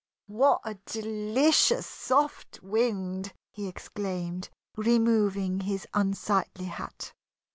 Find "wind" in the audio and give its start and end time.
2.63-3.33